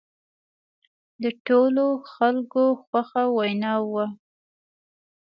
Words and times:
د 1.23 1.25
ټولو 1.47 1.85
خلکو 2.13 2.63
خوښه 2.83 3.23
وینا 3.37 3.73
وه. 3.91 4.05